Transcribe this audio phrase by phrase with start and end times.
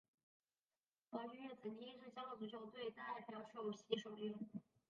[1.11, 2.79] 范俊业曾经是香港足球代
[3.27, 4.33] 表队首席守门员。